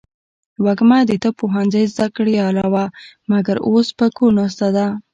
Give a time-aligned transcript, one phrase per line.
[0.63, 2.85] وږمه د طب پوهنځۍ زده کړیاله وه،
[3.31, 4.87] مګر اوس په کور ناسته ده.